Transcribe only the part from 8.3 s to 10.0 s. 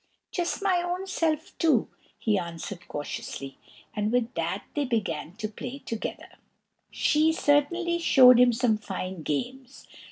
him some fine games.